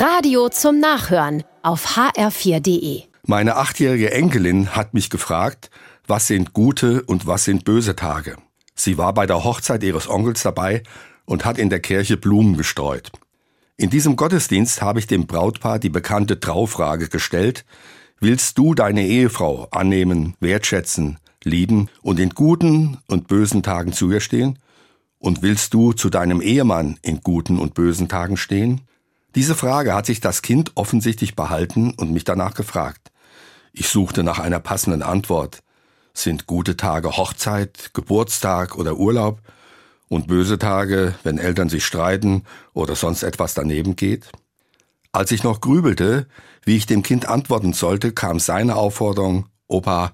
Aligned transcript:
Radio 0.00 0.48
zum 0.48 0.80
Nachhören 0.80 1.44
auf 1.62 1.98
hr4.de. 1.98 3.02
Meine 3.26 3.56
achtjährige 3.56 4.10
Enkelin 4.12 4.74
hat 4.74 4.94
mich 4.94 5.10
gefragt, 5.10 5.70
was 6.06 6.26
sind 6.26 6.54
gute 6.54 7.02
und 7.02 7.26
was 7.26 7.44
sind 7.44 7.66
böse 7.66 7.96
Tage. 7.96 8.38
Sie 8.74 8.96
war 8.96 9.12
bei 9.12 9.26
der 9.26 9.44
Hochzeit 9.44 9.82
ihres 9.82 10.08
Onkels 10.08 10.42
dabei 10.42 10.84
und 11.26 11.44
hat 11.44 11.58
in 11.58 11.68
der 11.68 11.80
Kirche 11.80 12.16
Blumen 12.16 12.56
gestreut. 12.56 13.12
In 13.76 13.90
diesem 13.90 14.16
Gottesdienst 14.16 14.80
habe 14.80 15.00
ich 15.00 15.06
dem 15.06 15.26
Brautpaar 15.26 15.78
die 15.78 15.90
bekannte 15.90 16.40
Traufrage 16.40 17.10
gestellt, 17.10 17.66
willst 18.20 18.56
du 18.56 18.74
deine 18.74 19.06
Ehefrau 19.06 19.68
annehmen, 19.70 20.34
wertschätzen, 20.40 21.18
lieben 21.44 21.90
und 22.00 22.18
in 22.18 22.30
guten 22.30 22.96
und 23.06 23.28
bösen 23.28 23.62
Tagen 23.62 23.92
zu 23.92 24.10
ihr 24.10 24.20
stehen? 24.20 24.58
Und 25.18 25.42
willst 25.42 25.74
du 25.74 25.92
zu 25.92 26.08
deinem 26.08 26.40
Ehemann 26.40 26.98
in 27.02 27.20
guten 27.20 27.58
und 27.58 27.74
bösen 27.74 28.08
Tagen 28.08 28.38
stehen? 28.38 28.80
Diese 29.34 29.54
Frage 29.54 29.94
hat 29.94 30.06
sich 30.06 30.20
das 30.20 30.42
Kind 30.42 30.72
offensichtlich 30.74 31.36
behalten 31.36 31.92
und 31.92 32.12
mich 32.12 32.24
danach 32.24 32.54
gefragt. 32.54 33.12
Ich 33.72 33.88
suchte 33.88 34.24
nach 34.24 34.40
einer 34.40 34.58
passenden 34.58 35.02
Antwort. 35.02 35.62
Sind 36.12 36.46
gute 36.46 36.76
Tage 36.76 37.16
Hochzeit, 37.16 37.90
Geburtstag 37.94 38.76
oder 38.76 38.96
Urlaub 38.96 39.40
und 40.08 40.26
böse 40.26 40.58
Tage, 40.58 41.14
wenn 41.22 41.38
Eltern 41.38 41.68
sich 41.68 41.84
streiten 41.84 42.42
oder 42.72 42.96
sonst 42.96 43.22
etwas 43.22 43.54
daneben 43.54 43.94
geht? 43.94 44.30
Als 45.12 45.30
ich 45.30 45.44
noch 45.44 45.60
grübelte, 45.60 46.26
wie 46.64 46.76
ich 46.76 46.86
dem 46.86 47.02
Kind 47.02 47.26
antworten 47.26 47.72
sollte, 47.72 48.12
kam 48.12 48.40
seine 48.40 48.74
Aufforderung, 48.74 49.46
Opa, 49.68 50.12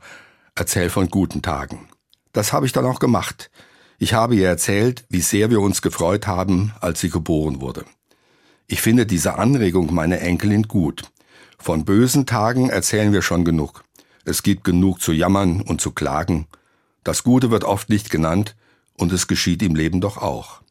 erzähl 0.55 0.91
von 0.91 1.09
guten 1.09 1.41
Tagen. 1.41 1.89
Das 2.33 2.53
habe 2.53 2.67
ich 2.67 2.73
dann 2.73 2.85
auch 2.85 2.99
gemacht. 2.99 3.51
Ich 3.99 4.13
habe 4.13 4.37
ihr 4.37 4.49
erzählt, 4.49 5.07
wie 5.09 5.23
sehr 5.23 5.49
wir 5.49 5.61
uns 5.63 5.81
gefreut 5.81 6.27
haben, 6.27 6.75
als 6.81 7.01
sie 7.01 7.09
geboren 7.09 7.63
wurde. 7.63 7.87
Ich 8.69 8.83
finde 8.83 9.07
diese 9.07 9.39
Anregung 9.39 9.95
meiner 9.95 10.21
Enkelin 10.21 10.65
gut. 10.65 11.05
Von 11.59 11.85
bösen 11.85 12.27
Tagen 12.27 12.69
erzählen 12.69 13.13
wir 13.13 13.23
schon 13.23 13.45
genug. 13.45 13.85
Es 14.25 14.43
gibt 14.43 14.65
genug 14.65 15.01
zu 15.01 15.13
jammern 15.13 15.61
und 15.61 15.81
zu 15.81 15.93
klagen. 15.93 16.49
Das 17.05 17.23
Gute 17.23 17.53
wird 17.53 17.63
oft 17.63 17.89
nicht 17.89 18.11
genannt 18.11 18.57
und 18.95 19.13
es 19.13 19.29
geschieht 19.29 19.63
im 19.63 19.77
Leben 19.77 20.01
doch 20.01 20.17
auch. 20.17 20.63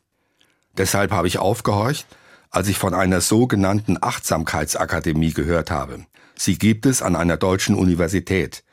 Deshalb 0.78 1.12
habe 1.12 1.30
ich 1.30 1.38
aufgehorcht, 1.38 2.06
als 2.50 2.68
ich 2.68 2.78
von 2.78 2.94
einer 2.94 3.22
sogenannten 3.22 3.98
Achtsamkeitsakademie 4.02 5.32
gehört 5.32 5.72
habe. 5.72 6.06
Sie 6.38 6.58
gibt 6.58 6.86
es 6.86 7.02
an 7.02 7.16
einer 7.16 7.38
deutschen 7.38 7.76
Universität. 7.76 8.66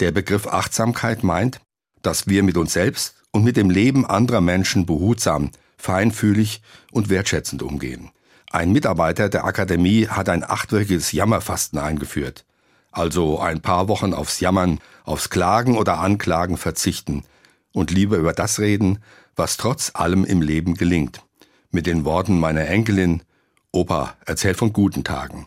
Der 0.00 0.12
Begriff 0.12 0.46
Achtsamkeit 0.46 1.24
meint, 1.24 1.62
dass 2.02 2.26
wir 2.26 2.42
mit 2.42 2.58
uns 2.58 2.74
selbst 2.74 3.14
und 3.32 3.44
mit 3.44 3.56
dem 3.56 3.70
Leben 3.70 4.04
anderer 4.04 4.42
Menschen 4.42 4.84
behutsam, 4.84 5.52
feinfühlig 5.78 6.60
und 6.92 7.08
wertschätzend 7.08 7.62
umgehen. 7.62 8.10
Ein 8.50 8.72
Mitarbeiter 8.72 9.28
der 9.28 9.44
Akademie 9.44 10.08
hat 10.08 10.30
ein 10.30 10.42
achtwöchiges 10.42 11.12
Jammerfasten 11.12 11.78
eingeführt. 11.78 12.46
Also 12.90 13.38
ein 13.38 13.60
paar 13.60 13.88
Wochen 13.88 14.14
aufs 14.14 14.40
Jammern, 14.40 14.80
aufs 15.04 15.28
Klagen 15.28 15.76
oder 15.76 15.98
Anklagen 15.98 16.56
verzichten 16.56 17.24
und 17.72 17.90
lieber 17.90 18.16
über 18.16 18.32
das 18.32 18.58
reden, 18.58 19.00
was 19.36 19.58
trotz 19.58 19.90
allem 19.94 20.24
im 20.24 20.40
Leben 20.40 20.74
gelingt. 20.74 21.22
Mit 21.70 21.86
den 21.86 22.06
Worten 22.06 22.40
meiner 22.40 22.66
Enkelin, 22.66 23.22
Opa, 23.70 24.14
erzähl 24.24 24.54
von 24.54 24.72
guten 24.72 25.04
Tagen. 25.04 25.46